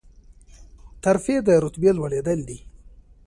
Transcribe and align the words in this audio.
ترفیع 1.03 1.39
د 1.47 1.49
رتبې 1.63 1.91
لوړیدل 1.97 2.39
دي 2.49 2.59